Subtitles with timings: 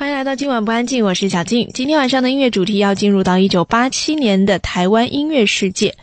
[0.00, 1.68] 欢迎来到今晚不安静，我是小静。
[1.74, 5.94] 今天晚上的音乐主题要进入到一九八七年的台湾音乐世界。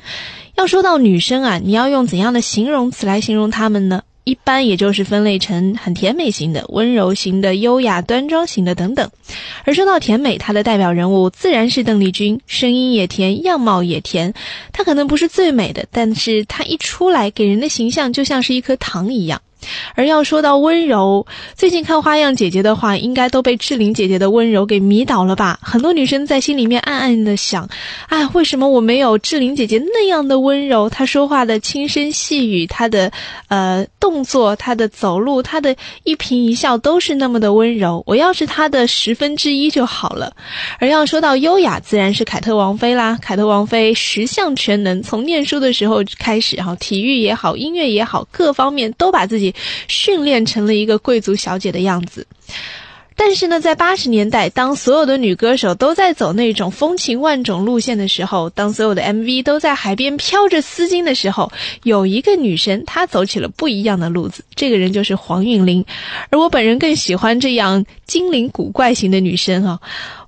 [0.53, 4.03] 要说到女生啊，你要用怎样的形容词来形容她们呢？
[4.23, 9.09] 一般也就是分类成很甜美型的、温柔型的、优雅端庄型的等等。
[9.63, 14.35] 而说到甜美，她的代表人物自然是邓丽君，声音也甜，样貌也甜。
[14.73, 19.41] 她可能不是最美的，但是她一出来，给人的形象就像是一颗糖一样。
[19.95, 25.59] 而要说到温柔，最近看《花样姐姐》的话，应该都被志玲姐姐的温柔给迷倒了吧？
[25.61, 27.67] 很多女生在心里面暗暗的想：
[28.07, 30.89] 哎，为什么我没有志玲姐姐那样的温柔？
[30.89, 33.11] 她说话的轻声细语，她的
[33.47, 38.03] 呃动作，她的走路，她的一颦一笑都是那么的温柔。
[38.05, 40.31] 我要是她的十分之一就好了。
[40.79, 43.17] 而要说到优雅，自然是凯特王妃啦。
[43.21, 49.46] 凯特王妃十项全能，从念书的时候开始，哈，体育也好，音乐也好，各方面都把自己。
[49.87, 52.25] 训练成了一个贵族小姐的样子，
[53.15, 65.83] 但是呢，在八十年代，当所有的女歌手都在走那种风情万种路线的时候，当所有的 MV 都在海边飘着丝巾的时候，有一个女神她走起了不一样的路子，这个人就是黄韵玲，
[66.29, 69.79] 而我本人更喜欢这样精灵古怪型的女生哈。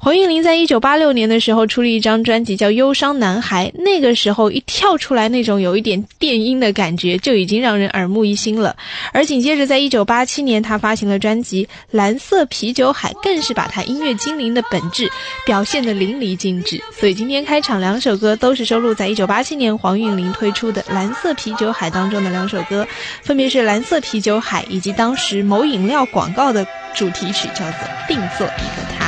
[0.02, 3.67] 黄韵玲在一九八六年的时候出了一张专辑，叫《忧伤男孩》。
[3.83, 8.77] 那个时候一跳出来，那种有一点电音的感觉，就已经让人耳目一新了。
[9.11, 15.11] 而紧接着，在一九八七年，他发行了专辑《蓝色啤酒海》，更是把他音乐精灵的本质
[15.45, 16.81] 表现得淋漓尽致。
[16.97, 22.88] 所以今天开场两首歌都是收录在一九八七年黄韵玲推出的《蓝色啤酒海》当中的两首歌，
[23.22, 27.66] 分别是《蓝色啤酒海》以及当时某饮料广告的主题曲，叫做
[28.08, 29.05] 《定做一个他》。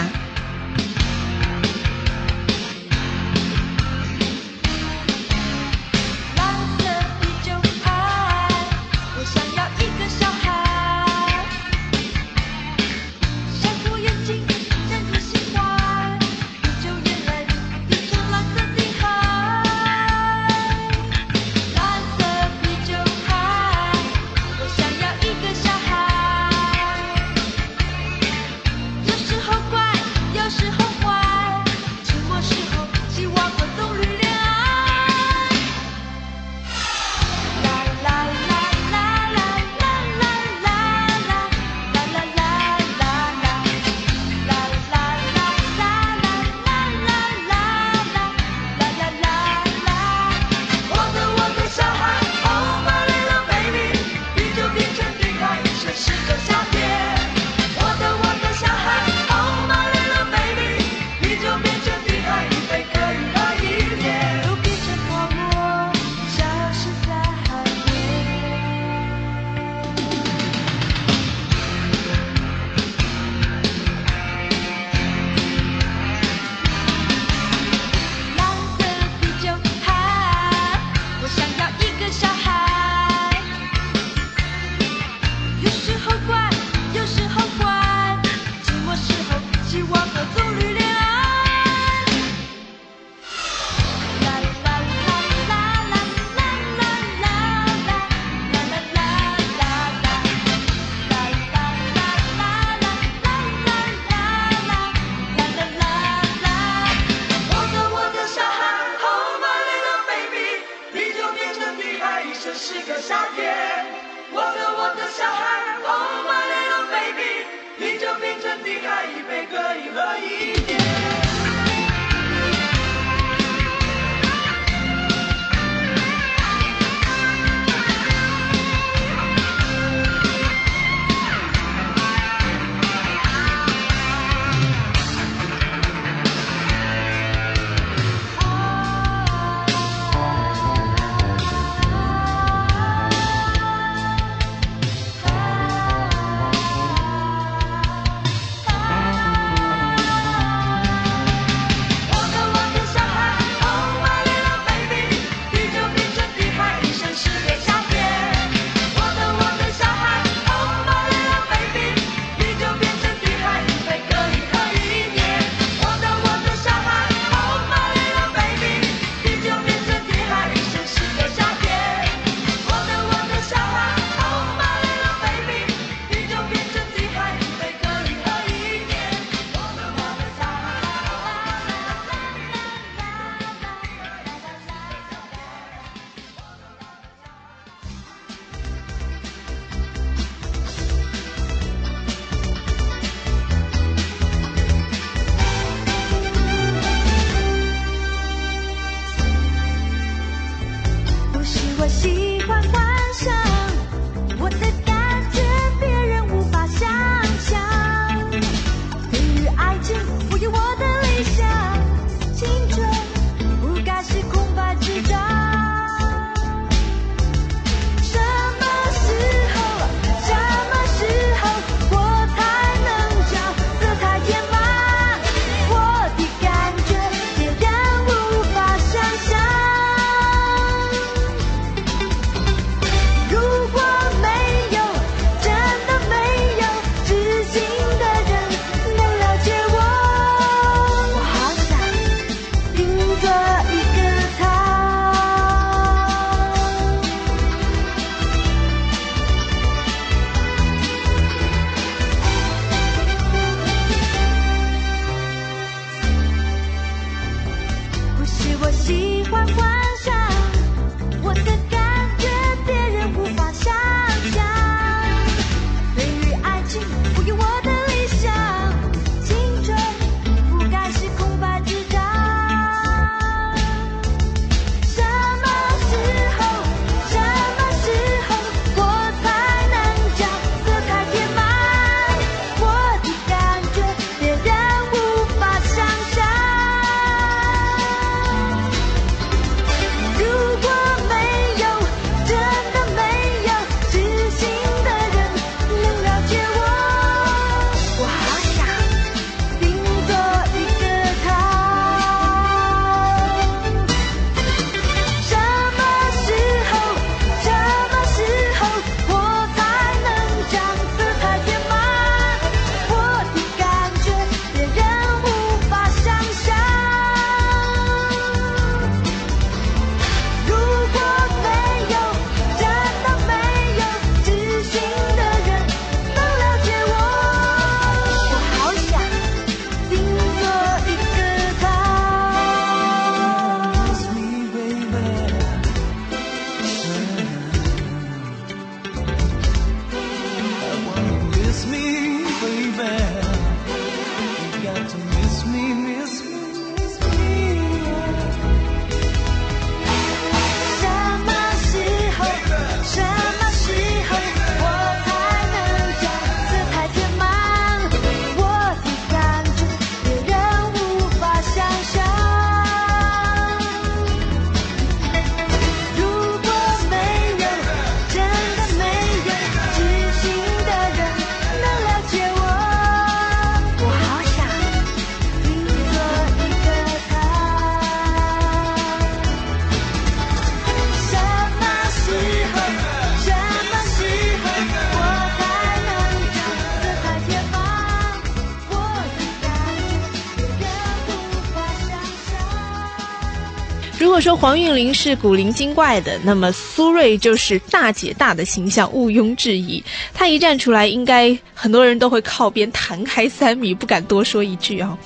[394.42, 399.84] 黄韵玲是古灵精怪的，那么苏芮就是大姐大的形象，毋庸置疑。
[400.16, 404.98] 她一站出来，应该很多人都会靠边弹开三米，不敢多说一句啊。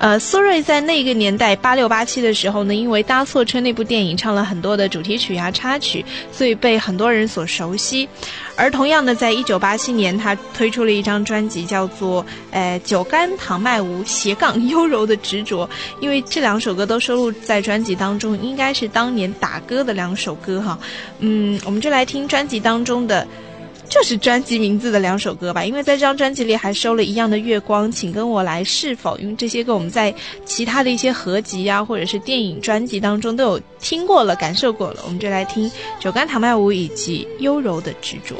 [0.00, 8.08] 呃，苏芮在那个年代八六八七的时候呢，因为《搭错车》那部电影唱了很多的主题曲呀、插曲，所以被很多人所熟悉。
[8.56, 15.66] 而同样的，在一九八七年，他推出了一张专辑，叫做《呃酒干倘卖无斜杠 优柔的执着》，
[16.00, 20.78] 因为这两首歌都收录在专辑当中，应该是当年打歌的两首歌哈。
[21.18, 23.28] 嗯，我们就来听专辑当中的。
[23.90, 29.18] 就是专辑名字的两首歌吧，因为在这张专辑里还收了一样的月光，请跟我来是否？
[29.18, 35.68] 因为这些歌我们在其他的一些合集呀，或者是电影专辑当中都有听过了，感受过了，我们就来听
[35.98, 38.36] 《酒干倘卖无》以及《优柔的执着》。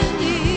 [0.00, 0.47] 愿意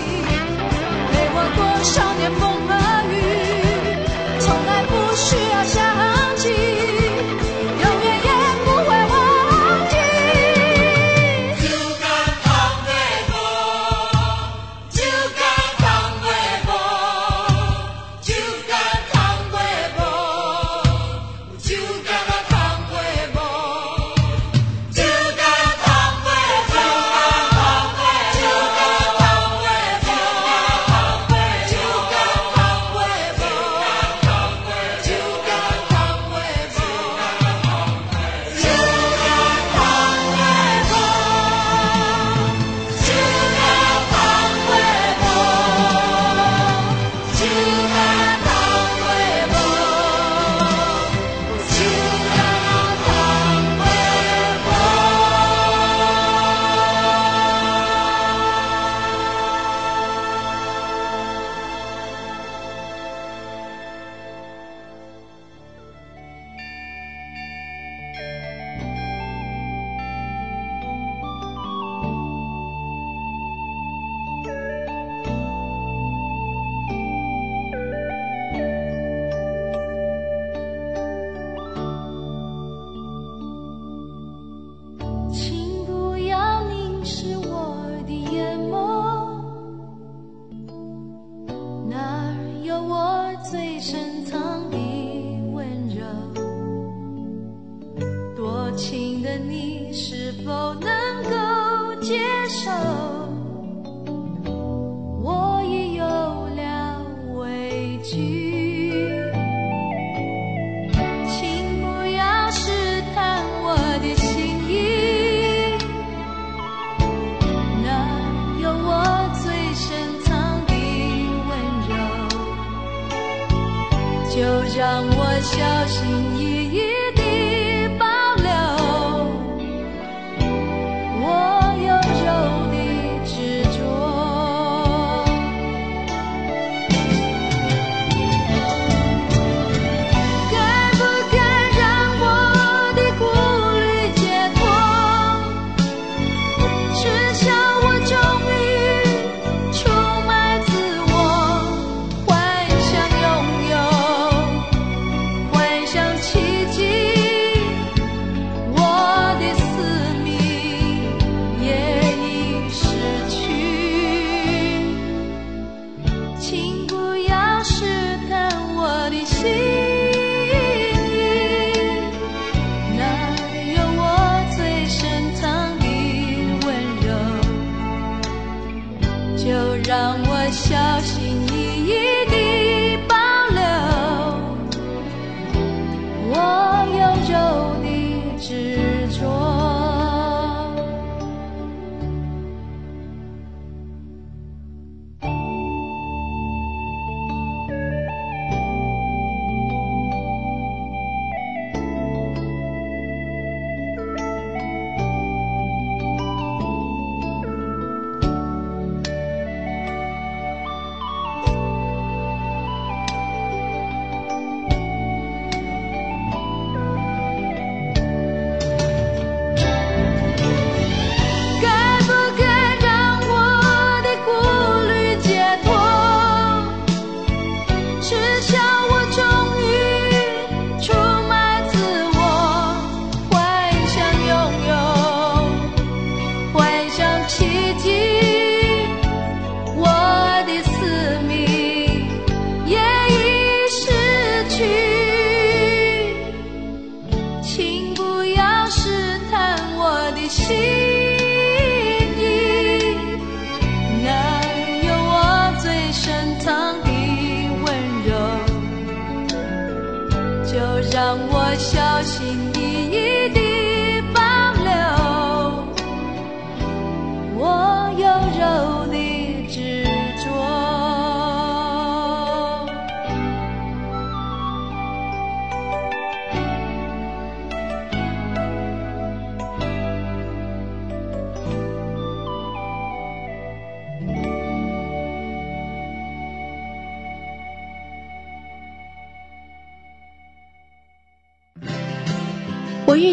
[124.78, 126.08] 让我小心
[126.40, 127.01] 翼翼。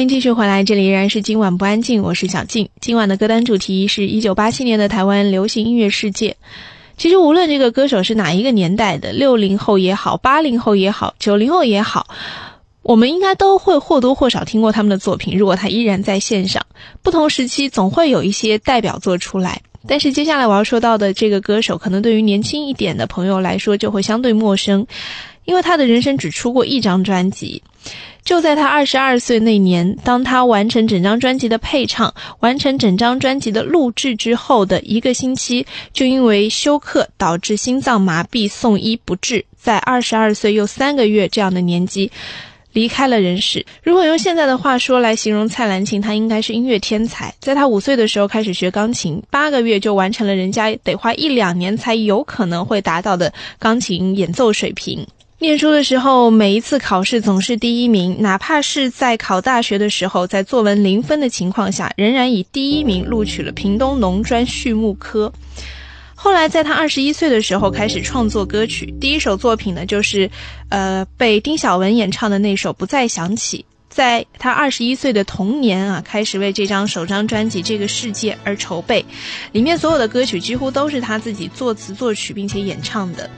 [0.00, 2.70] 欢迎继续回来，这里依然是今晚不安静，我是小静。
[2.80, 6.34] 今晚的歌单主题是一九八七年的台湾流行音乐世界。
[6.96, 12.06] 其实无论这个歌手是哪一个年代的，六零后也好，八零后也好，九零后也好，
[12.80, 15.36] 我们应该都会或多或少听过他们的作品。
[15.36, 16.64] 如果他依然在线上，
[17.02, 19.60] 不同时期总会有一些代表作出来。
[19.86, 24.86] 但是接下来我要说到的这个歌手，可能对于年轻一点的朋友来说就会相对陌生，
[25.44, 27.62] 因为他的人生只出过一张专辑。
[28.22, 42.12] 就在他二十二岁那年，当他完成整张专辑的配唱，完成整张专辑的录制之后的一个星期，就因为休克导致心脏麻痹送医不治，在二十二岁又三个月这样的年纪
[42.72, 43.64] 离开了人世。
[43.82, 47.34] 如果用现在的话说来形容蔡澜琴，他应该是音乐天才。
[47.40, 55.04] 在他五岁的时候开始学钢琴，八个月就完成了人家得花一两年才有可能会达到的钢琴演奏水平。
[55.42, 65.32] 念书的时候，每一次考试总是第一名，哪怕是在考大学的时候，在作文零分的情况下，仍然以第一名录取了屏东农专畜牧科。
[66.14, 70.30] 后来，在他二十一岁的时候开始创作歌曲，第一首作品呢就是，
[70.68, 73.60] 呃，被丁晓文演唱的那首《不再想起》。
[73.88, 79.02] 在他二十一岁的童年啊，开始为这张首张专辑《这个世界》而筹备，
[79.52, 83.28] 里面所有的歌曲几乎都是他自己作词作曲并且演唱的。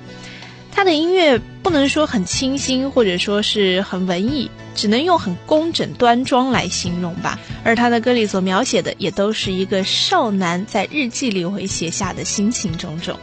[0.74, 7.38] 他的音乐不能说很清新，或者说是很文艺，只能用很工整端庄来形容吧。
[7.62, 13.16] 而他的歌里所描写的，也都是一个少男在日记里会写下的心情种种。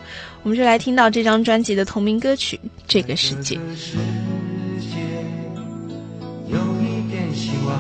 [0.44, 2.58] 我们就来听到这张专辑的同名歌曲
[2.88, 3.56] 《这个世界》。
[3.76, 3.98] 世
[4.80, 4.98] 界
[6.48, 7.78] 有一点希望，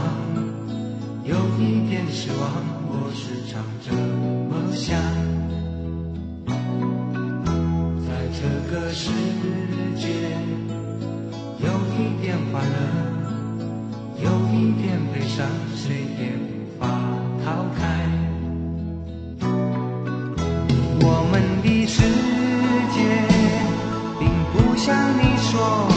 [1.23, 2.51] 有一点失望，
[2.89, 4.99] 我时常这么想。
[8.05, 9.09] 在这个世
[12.59, 12.75] 快乐，
[14.21, 16.89] 有一点悲伤，谁也无法
[17.45, 17.79] 逃开。
[20.99, 22.01] 我们的世
[22.91, 22.97] 界，
[24.19, 25.87] 并不像你说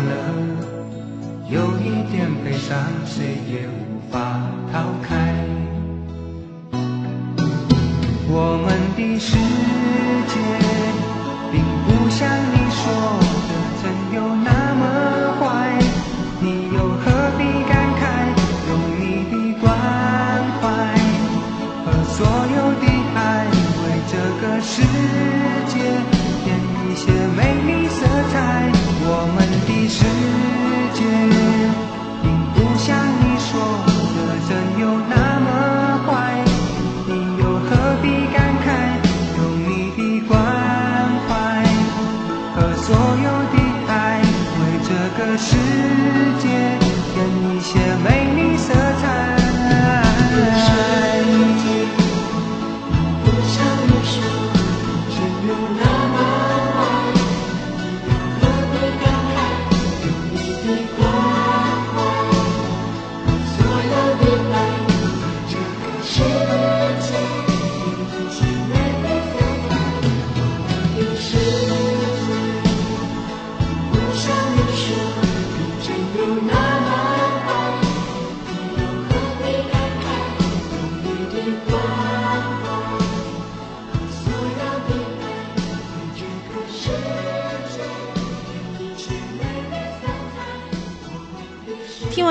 [0.00, 0.10] 乐，
[1.48, 4.40] 有一点悲伤，谁也无法
[4.72, 5.35] 逃开。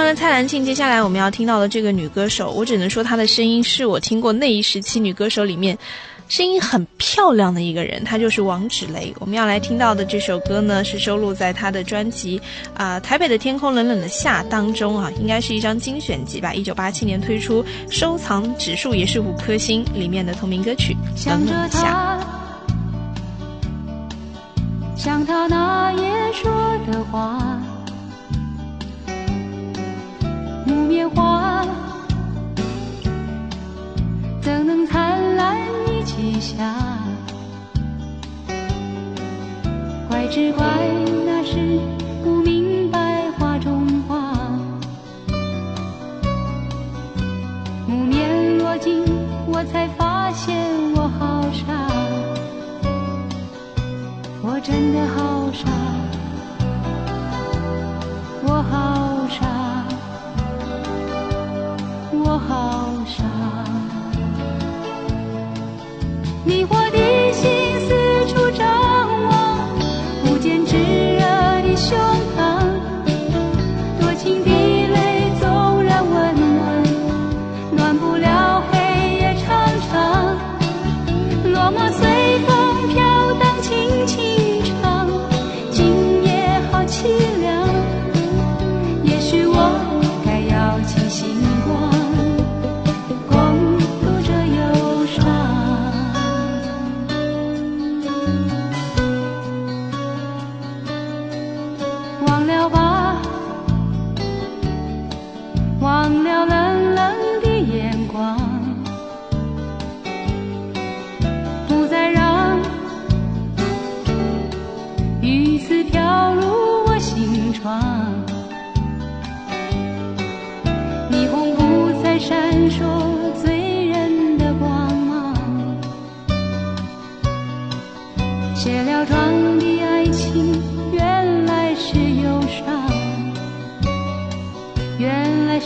[0.06, 5.76] 了蔡澜庆，接下来我们要听到的这个女歌手，我只能说她的声音是我听过那一时期女歌手里面
[6.28, 9.12] 声音很漂亮的一个人，她就是王芷蕾。
[9.20, 12.40] 我们要来听到的这首歌呢，是收录在她的专辑
[12.76, 21.80] 啊、台北的天空冷冷的夏》当中啊，应该是一张精选集吧，一九八七年推出，收藏指数也是五颗星，里面的同名歌曲《想着冷冷的夏》。
[21.84, 22.28] 他，
[24.96, 26.52] 像他那夜说
[26.92, 27.60] 的话，
[30.66, 31.64] 木棉花
[34.42, 35.56] 怎能灿烂
[35.88, 36.74] 一起下？
[40.10, 40.66] 怪只怪
[41.26, 41.80] 那时
[42.24, 44.34] 不明白花中花，
[47.88, 49.04] 木棉落尽，
[49.48, 50.58] 我才发现
[50.96, 51.66] 我好傻，
[54.42, 55.70] 我真的好傻，
[106.06, 106.55] on, they'll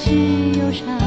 [0.10, 0.16] 是
[0.60, 0.99] 忧伤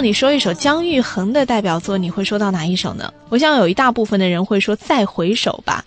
[0.00, 3.12] 你说一首姜育恒的代表作，你会说到哪一首呢？
[3.28, 5.84] 我想有一大部分的人会说《再回首》吧。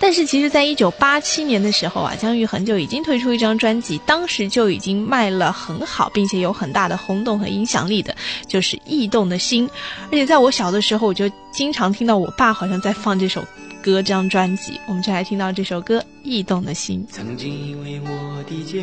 [0.00, 8.12] 但是其实，在一九八七年的时候啊，姜育恒就已经推出一张专辑，当时就已经卖了很好，并且有很大的轰动和影响力的，
[8.48, 9.68] 就是《异动的心》。
[10.06, 13.40] 而且在我小的时候，我就经常听到我爸好像在放这首
[13.80, 14.80] 歌，这张专辑。
[14.88, 17.06] 我们就来听到这首歌《异动的心》。
[17.14, 18.80] 曾经以为我的家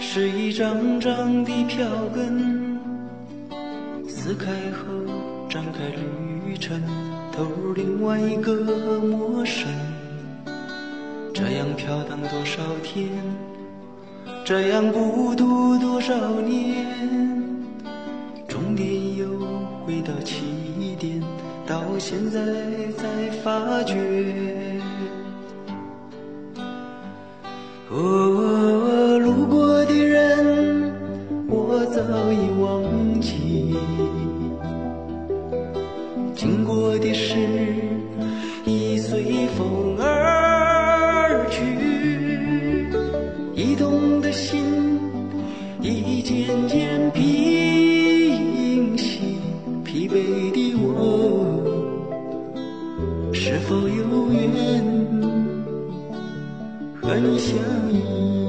[0.00, 2.76] 是一张张的票根，
[4.26, 4.88] 撕开后
[5.48, 6.82] 展开旅程，
[7.30, 9.68] 投入另外一个陌生。
[11.32, 13.08] 这样飘荡多少天，
[14.44, 16.84] 这样孤独多少年，
[18.48, 19.28] 终点又
[19.86, 21.22] 回到起点，
[21.64, 22.40] 到现在
[22.96, 23.94] 才发觉。
[27.92, 30.92] 哦，路过的人，
[31.48, 33.76] 我早已忘记；
[36.76, 37.34] 过的事，
[38.66, 41.64] 已随风而去。
[43.54, 45.00] 驿动的心，
[45.80, 49.38] 已渐渐平息。
[49.84, 51.64] 疲惫的我，
[53.32, 54.84] 是否有缘？
[57.00, 57.56] 和你相
[57.90, 58.45] 依。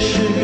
[0.00, 0.39] 是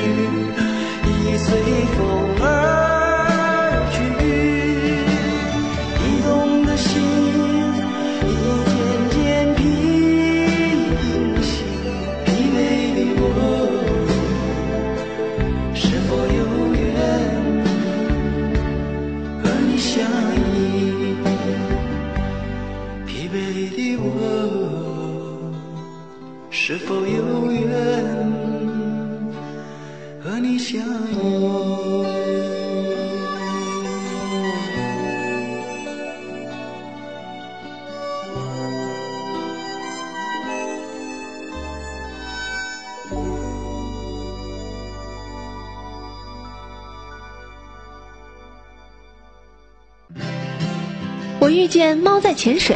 [51.76, 52.74] 见猫在潜水，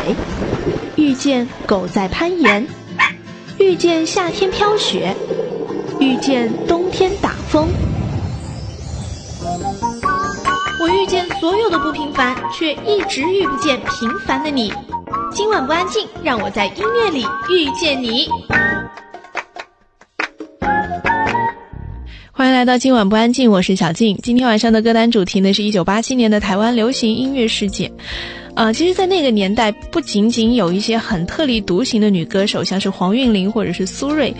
[0.94, 2.66] 遇见狗在攀岩，
[3.58, 5.16] 遇见夏天飘雪，
[5.98, 7.66] 遇见冬天打风。
[10.78, 14.70] 我遇见所有的不平凡，却一直遇不见平凡的你。
[15.32, 18.28] 今晚不安静，让我在音乐里遇见你。
[22.30, 24.14] 欢迎来到今晚不安静，我是小静。
[24.22, 27.90] 今天晚上的歌单主题呢是一九八七年的台湾流行音乐世界。
[28.54, 34.34] 呃，其实，在那个年代，不仅仅有一些很特立独行的女歌手，像是黄韵玲或者是苏芮，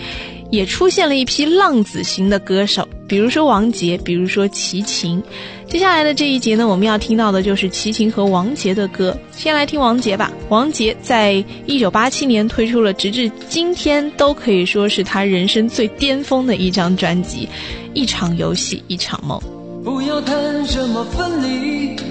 [0.51, 5.23] 也出现了一批浪子型的歌手，比如说王杰，比如说齐秦。
[5.69, 9.17] 接下来的这一节呢，我们要听到的就是齐秦和王杰的歌。
[9.31, 10.33] 先来听王杰吧。
[10.49, 17.47] 王杰在一九八七年推出了直至今天都可以说是他人生最巅峰的一张专辑，
[17.95, 19.39] 《一场游戏一场梦》。
[19.85, 21.97] 不要谈什么分离，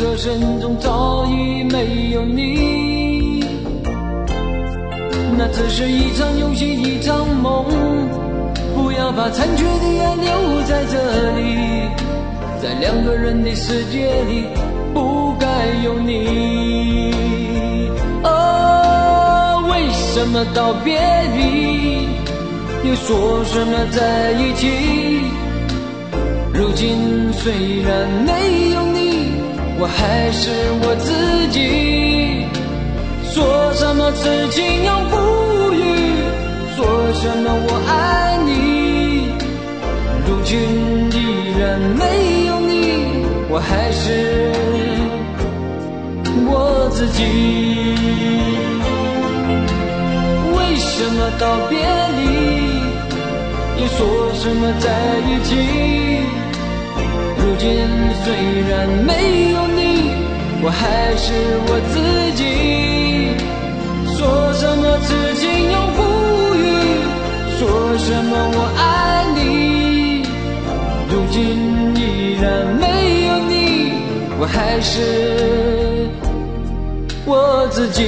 [0.00, 3.44] 歌声中早已没有你。
[5.36, 7.66] 那只是一场游戏，一场梦。
[8.74, 10.96] 不要把残缺的爱留在这
[11.36, 11.90] 里，
[12.62, 14.46] 在两个人的世界里，
[14.94, 15.46] 不该
[15.84, 17.12] 有你。
[18.24, 20.98] 哦，为什么道别
[21.36, 22.08] 离，
[22.88, 24.66] 又说什么在一起？
[26.54, 28.80] 如今虽然没有，
[29.82, 30.50] 我还是
[30.82, 32.44] 我自己。
[33.32, 35.16] 说什么此情永不
[35.72, 35.80] 渝，
[36.76, 38.50] 说什么我爱你。
[40.26, 40.50] 如今
[41.16, 41.16] 依
[41.58, 44.52] 然没有你，我还是
[46.46, 47.18] 我自己。
[50.58, 51.78] 为什么道别
[52.18, 52.20] 离，
[53.80, 53.98] 又说
[54.34, 54.86] 什么在
[55.26, 55.56] 一起？
[57.60, 57.76] 如今
[58.24, 58.32] 虽
[58.70, 60.14] 然没有你，
[60.62, 61.34] 我还是
[61.68, 62.00] 我自
[62.32, 63.36] 己。
[64.16, 66.00] 说什么此情永不
[66.56, 66.58] 渝，
[67.58, 67.68] 说
[67.98, 70.22] 什么我爱你。
[71.10, 71.38] 如今
[71.96, 72.48] 依然
[72.80, 73.92] 没有你，
[74.40, 76.08] 我还是
[77.26, 78.00] 我自己。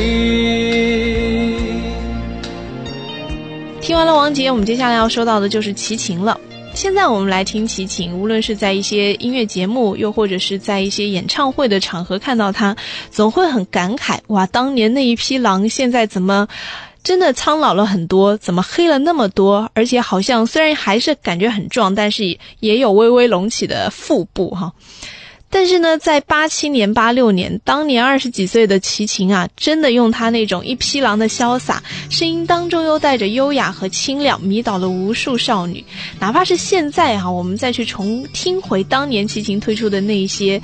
[3.82, 6.40] 听完了王杰，我们接下来要说到的就是齐秦了。
[6.82, 12.76] 现在我们来听齐秦，无论是在一些音乐节目，又或者是在一些演唱会的场合看到他，
[13.08, 16.48] 总会很感慨：哇，当年那一批狼，现在怎么
[17.04, 19.70] 真的苍老了很多，怎么黑了那么多？
[19.74, 24.72] 而且好像虽然还是感觉很壮，但是也有微微隆起的腹部哈。
[25.54, 35.84] 但是呢，在八七年、八六年，当年二十几岁的齐秦啊，真的用他那种一匹狼的潇洒，声音当中又带着优雅和清亮，迷倒了无数少女。
[36.18, 40.60] 哪怕是现在哈、我们再去重听回当年齐秦推出的那些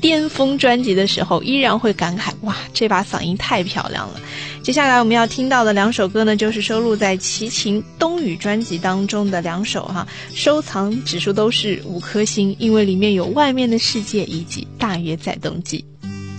[0.00, 4.20] 巅峰专辑的时候，依然会感慨：哇，这把嗓音太漂亮了。
[4.62, 15.84] 接下来我们要听到的两首歌呢，就是收录在齐秦《冬雨》专辑当中的两首哈，收藏指数都是五颗星，因为里面有《外面的世界》以及《大约在冬季》。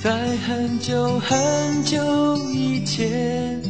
[0.01, 3.61] 在很久很久以前，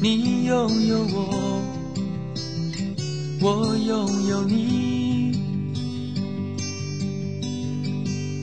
[0.00, 1.60] 你拥有我，
[3.40, 4.93] 我拥有你。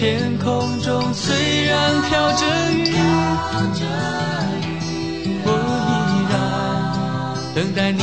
[0.00, 2.86] 天空中虽然飘着雨，
[5.44, 5.48] 我
[5.90, 5.92] 依
[6.32, 6.34] 然
[7.54, 8.02] 等待你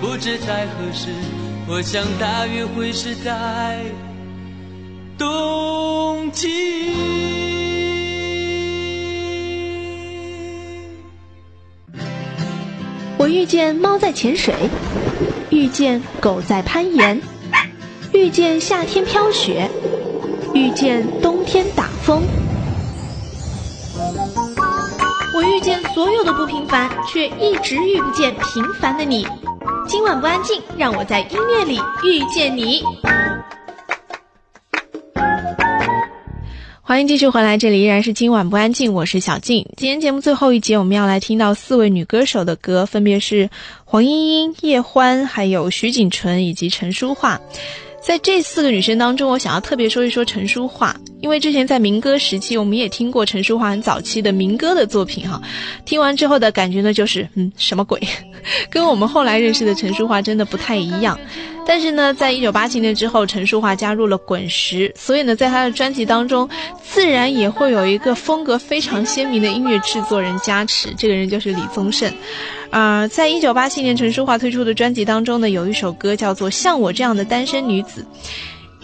[0.00, 1.08] 不知在何时，
[1.68, 3.84] 我想大约会是在
[5.18, 6.48] 冬季。
[13.16, 14.54] 我遇见猫在潜水，
[15.50, 17.20] 遇见狗在攀岩，
[18.12, 19.68] 遇见夏天飘雪，
[20.54, 22.22] 遇见冬天打风。
[25.34, 29.26] 我遇见所有的不平凡，却一直遇不见平凡的你。
[29.88, 32.82] 今晚不安静，让我在音乐里遇见你。
[36.82, 39.66] 欢迎继续回来，这里依然是今晚不安静，我是小静。
[39.78, 43.48] 今天节目最后一节，我们要来听到四位女歌手的歌，分别是
[43.86, 47.40] 黄莺莺、叶欢，还有徐景纯以及陈淑桦。
[48.08, 55.38] 在这四个女生当中，我想要特别说一说陈淑桦，因为之前在民歌时期，我们也听过陈淑桦很早期的民歌的作品哈。
[55.84, 58.00] 听完之后的感觉呢，就是嗯，什么鬼？
[58.70, 61.20] 跟我们后来认识的陈淑桦真的不太一样。
[61.68, 66.48] 但是呢，在一九八七年之后，陈淑桦加入了滚石，所以呢，在他的专辑当中，
[66.82, 72.10] 自然也会有一个风格非常鲜明的音乐制作人加持，这个人就是李宗盛。
[72.70, 78.00] 呃，在一九八七年陈淑桦推出的专辑当中呢，有一首歌叫做《像我这样的单身女子》。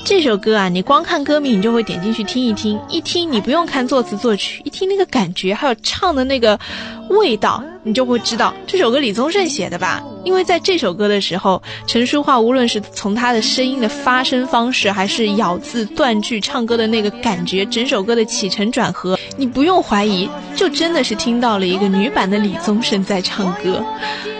[0.04, 2.78] 这首歌啊，你光看歌名，你就会点进去听一听。
[2.90, 6.60] 一听你不用看作词作曲，一听那个感觉，还有唱的那个
[7.08, 10.02] 味道，你就会知道这首歌李宗盛写的吧。
[10.22, 23.82] 因为在这首歌的时候，陈淑桦无论是从她的声音的发声方式，还是咬字断句、唱歌的那个感觉，整首歌的起承转合，你不用怀疑，就真的是听到了一个女版的李宗盛在唱歌。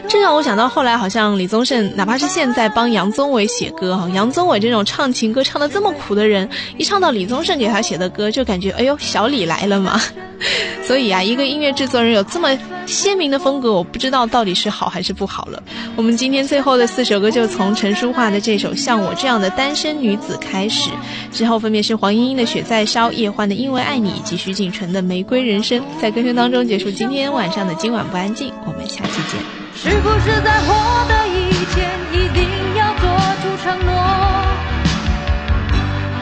[0.07, 10.01] 这让我想到后来，好像李宗盛，哪怕是现在帮杨宗纬写歌哈，杨宗纬这种唱情歌唱的这么苦的人，一唱到李宗盛给他写的歌，就感觉哎呦，小李来了嘛。
[10.87, 15.63] 所以啊，一个音乐制作人有这么鲜明的风格，我不知道到底是好还是不好了。
[15.97, 20.91] 我们今天最后的四首歌就从陈淑桦的这首《像我这样的单身女子》开始，
[21.33, 25.81] 之后分别是黄莺莺的《雪在烧》、叶欢的《因为爱你》以及徐锦纯的《玫瑰人生》。
[26.01, 29.64] 在歌声当中结束今天晚上的今晚不安静，我们下期见。
[29.77, 30.73] 是不是在获
[31.09, 33.09] 得以前一定要做
[33.43, 33.93] 出承诺？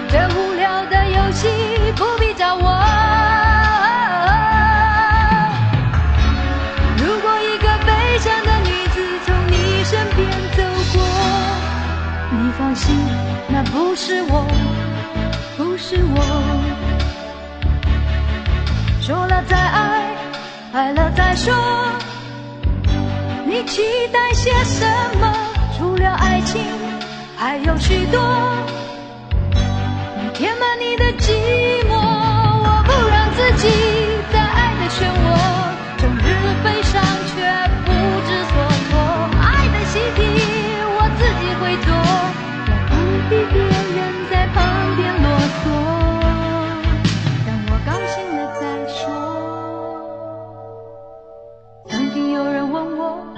[0.09, 1.49] 这无聊的游戏
[1.95, 2.65] 不必找我。
[6.99, 11.01] 如果一个悲伤的女子从你身边走过，
[12.33, 12.97] 你放心，
[13.49, 14.45] 那不是我，
[15.57, 16.17] 不是我。
[19.01, 20.17] 说了再爱，
[20.73, 21.53] 爱了再说。
[23.53, 24.87] 你期待些什
[25.21, 25.31] 么？
[25.77, 26.65] 除了爱情，
[27.37, 28.19] 还有许多。
[30.33, 31.33] 填满你的寂
[31.87, 31.92] 寞，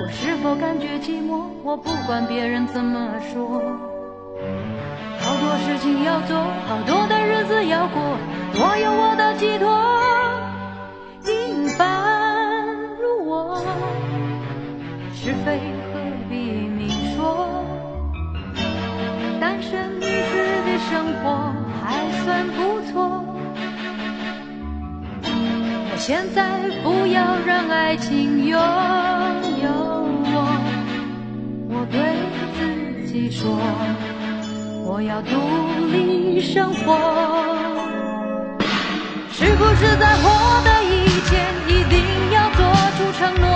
[0.04, 1.44] 我，是否感觉寂寞？
[1.62, 3.62] 我不管别人怎么说，
[5.18, 6.36] 好多事情要做，
[6.68, 8.02] 好多的日子要过，
[8.54, 9.64] 我有我的寄托。
[11.24, 13.64] 平凡如我，
[15.14, 16.86] 是非何必明
[17.16, 17.64] 说？
[19.40, 20.36] 单身女子
[20.66, 23.24] 的生活还算不错。
[25.22, 28.58] 我现在不要让爱情拥有，
[31.94, 32.02] 对
[33.06, 33.56] 自己说，
[34.84, 35.30] 我要独
[35.92, 36.98] 立生活。
[39.30, 40.28] 是不是在获
[40.64, 41.94] 得以前一定
[42.32, 42.58] 要做
[42.96, 43.46] 出承诺？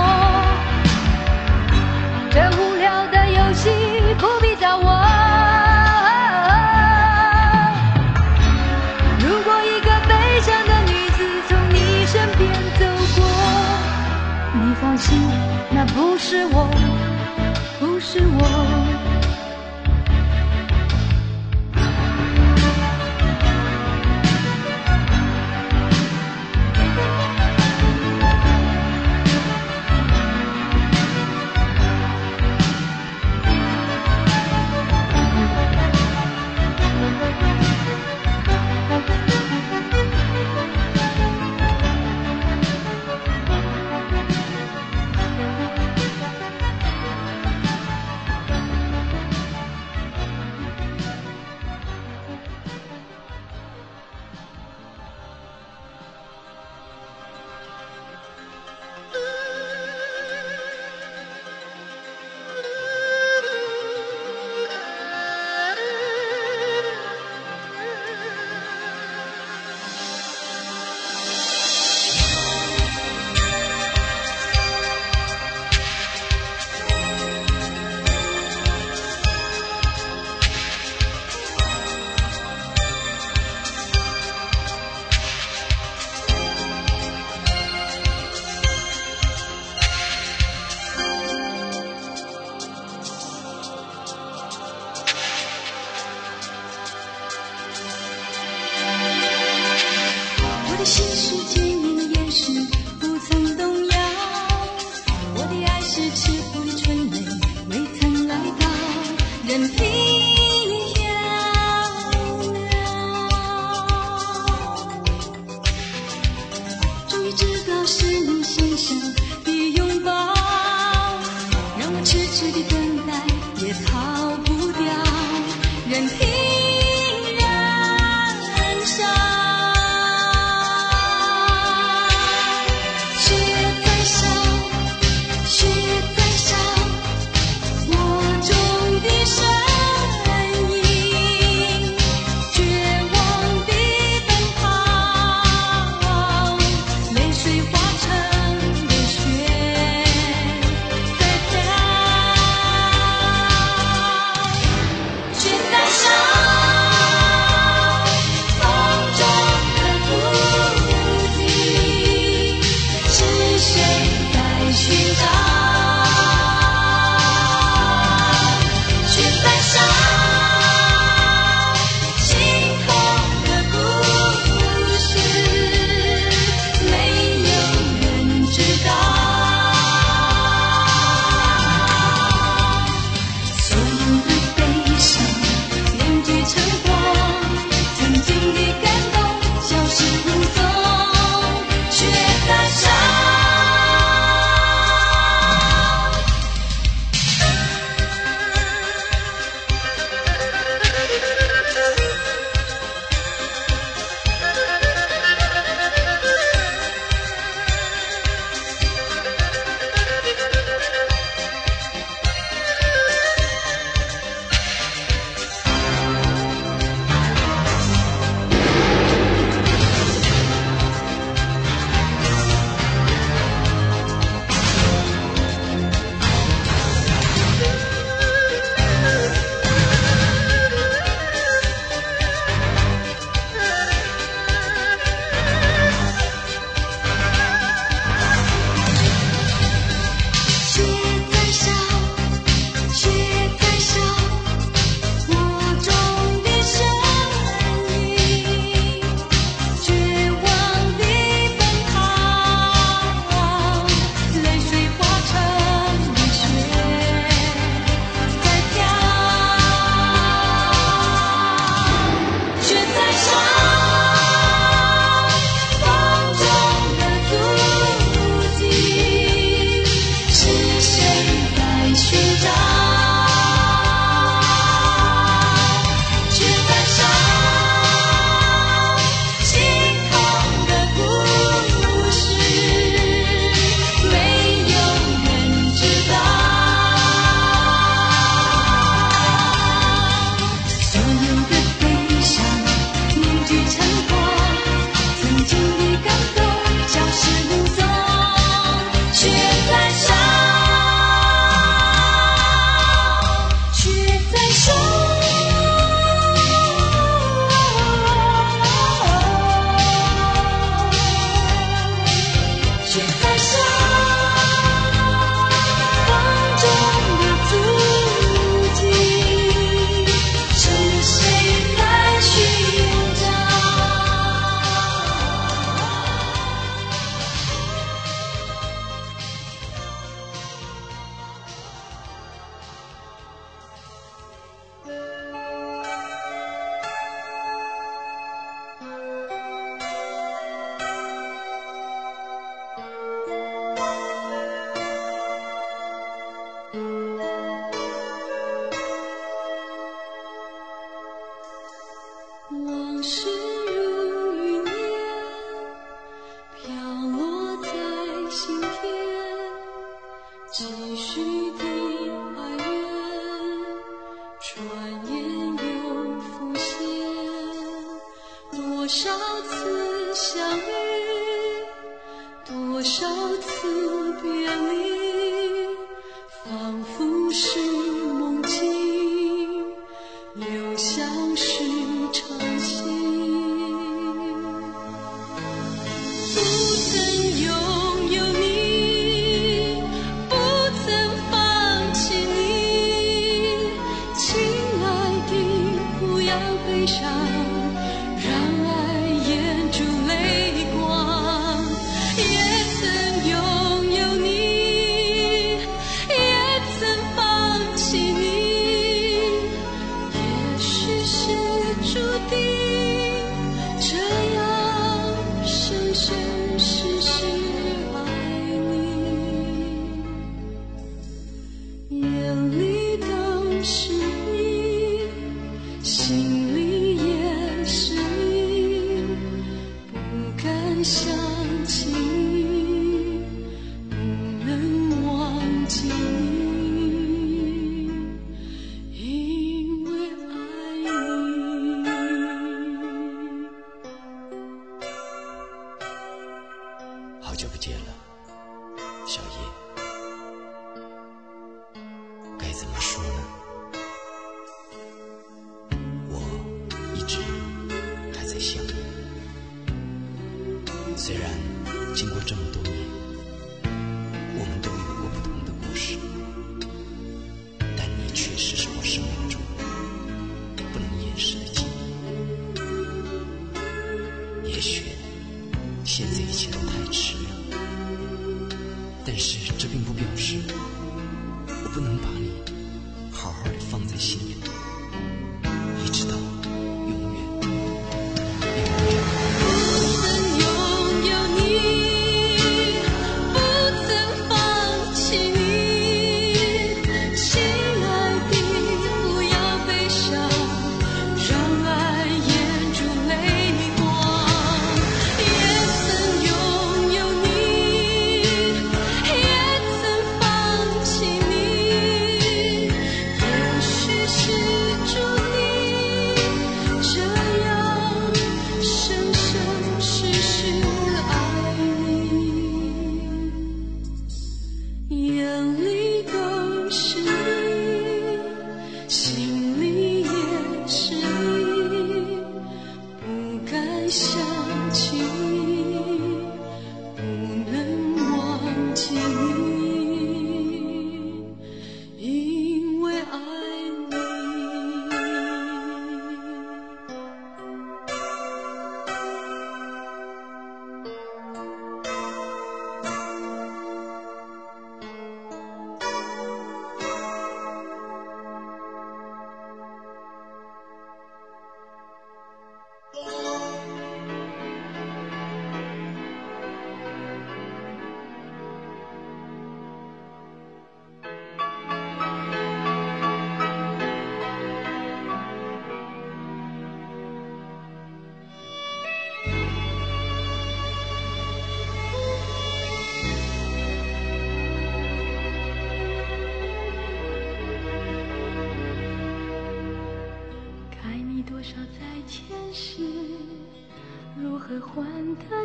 [2.31, 3.71] 这无聊的游戏
[4.19, 4.87] 不必找我。
[9.19, 11.19] 如果一个悲伤的女子
[11.49, 12.87] 从你身边走
[13.17, 13.19] 过，
[14.55, 15.19] 你放心，
[15.71, 16.69] 那不是我，
[18.19, 18.78] 是我。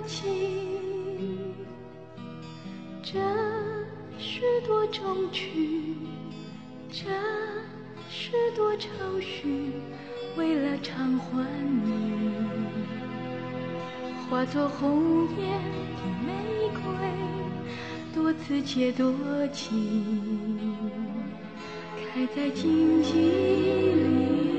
[0.06, 0.24] 情
[3.02, 3.20] 这
[4.18, 5.96] 许多终曲
[6.90, 7.06] 这
[8.10, 9.74] 许多愁绪
[10.38, 11.46] 为了偿还
[11.86, 12.34] 你
[14.30, 15.60] 化作红艳
[15.96, 16.84] 的玫瑰
[18.14, 19.14] 多此且多
[19.52, 20.64] 情
[22.14, 24.53] 开在荆棘里。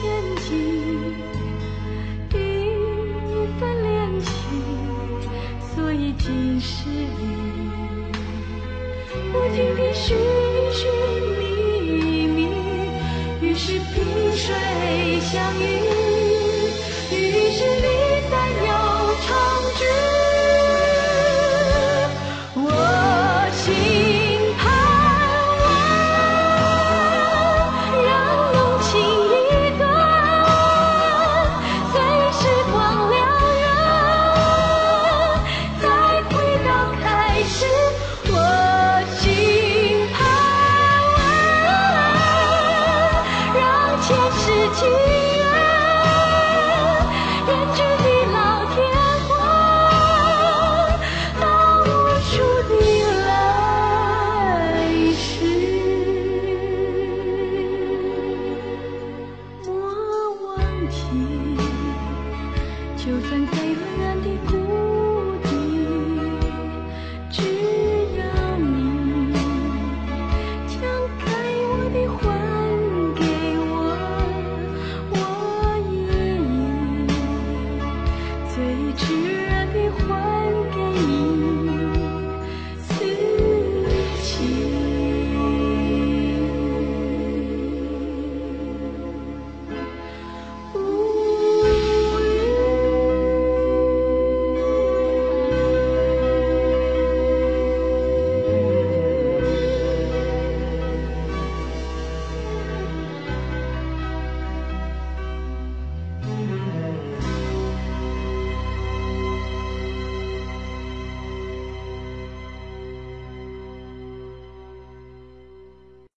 [0.00, 0.54] 天际
[2.30, 2.36] 一
[3.58, 4.30] 分怜惜
[5.74, 7.02] 所以今世里
[9.32, 10.16] 不停的寻
[10.72, 10.88] 寻
[11.36, 12.48] 觅觅
[13.40, 15.97] 于是萍水相遇。